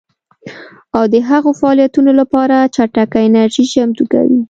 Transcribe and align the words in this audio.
او 0.97 1.03
د 1.13 1.15
هغو 1.29 1.49
فعالیتونو 1.59 2.11
لپاره 2.21 2.57
چټکه 2.75 3.19
انرژي 3.27 3.65
چمتو 3.73 4.03
کوي 4.13 4.37